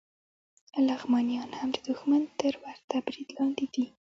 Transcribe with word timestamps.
لغمانیان 0.87 1.49
هم 1.59 1.69
د 1.73 1.77
دښمن 1.87 2.23
تر 2.39 2.53
ورته 2.63 2.95
برید 3.05 3.27
لاندې 3.37 3.65
دي 3.73 3.85